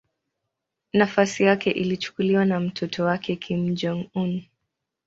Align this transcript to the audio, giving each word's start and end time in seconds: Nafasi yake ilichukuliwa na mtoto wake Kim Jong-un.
Nafasi 0.93 1.43
yake 1.43 1.71
ilichukuliwa 1.71 2.45
na 2.45 2.59
mtoto 2.59 3.03
wake 3.05 3.35
Kim 3.35 3.73
Jong-un. 3.75 4.43